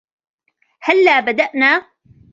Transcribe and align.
هلا 0.81 1.19
بدأنا؟ 1.19 1.77